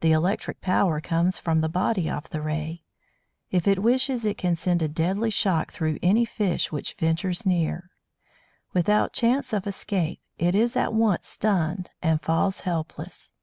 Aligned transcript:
The 0.00 0.12
electric 0.12 0.62
power 0.62 1.02
comes 1.02 1.36
from 1.36 1.60
the 1.60 1.68
body 1.68 2.08
of 2.08 2.30
the 2.30 2.40
Ray; 2.40 2.82
if 3.50 3.68
it 3.68 3.82
wishes 3.82 4.24
it 4.24 4.38
can 4.38 4.56
send 4.56 4.80
a 4.80 4.88
deadly 4.88 5.28
shock 5.28 5.70
through 5.70 5.98
any 6.02 6.24
fish 6.24 6.72
which 6.72 6.94
ventures 6.94 7.44
near. 7.44 7.90
Without 8.72 9.12
chance 9.12 9.52
of 9.52 9.66
escape, 9.66 10.22
it 10.38 10.54
is 10.54 10.76
at 10.76 10.94
once 10.94 11.26
stunned, 11.26 11.90
and 12.00 12.22
falls 12.22 12.60
helpless. 12.60 13.34